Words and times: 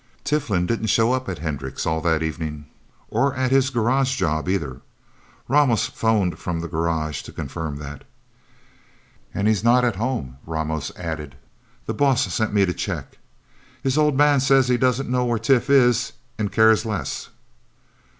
Tiflin 0.23 0.65
didn't 0.65 0.87
show 0.87 1.13
up 1.13 1.29
at 1.29 1.37
Hendricks' 1.37 1.85
at 1.85 1.89
all 1.91 2.01
that 2.01 2.23
evening, 2.23 2.65
or 3.09 3.35
at 3.35 3.51
his 3.51 3.69
garage 3.69 4.15
job 4.15 4.49
either. 4.49 4.81
Ramos 5.47 5.85
phoned 5.85 6.39
from 6.39 6.59
the 6.59 6.67
garage 6.67 7.21
to 7.21 7.31
confirm 7.31 7.75
that. 7.77 8.03
"And 9.31 9.47
he's 9.47 9.63
not 9.63 9.85
at 9.85 9.97
home," 9.97 10.37
Ramos 10.43 10.91
added. 10.97 11.35
"The 11.85 11.93
boss 11.93 12.23
sent 12.33 12.51
me 12.51 12.65
to 12.65 12.73
check. 12.73 13.19
His 13.83 13.95
Old 13.95 14.17
Man 14.17 14.39
says 14.39 14.69
he 14.69 14.77
doesn't 14.77 15.07
know 15.07 15.23
where 15.25 15.37
Tif 15.37 15.69
is 15.69 16.13
and 16.35 16.51
cares 16.51 16.83
less." 16.83 17.29